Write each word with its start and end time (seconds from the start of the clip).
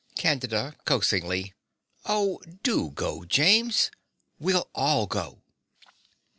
CANDIDA 0.15 0.77
(coaxingly). 0.83 1.53
Oh, 2.07 2.39
DO 2.63 2.89
go, 2.89 3.23
James. 3.23 3.91
We'll 4.39 4.67
all 4.73 5.05
go. 5.05 5.43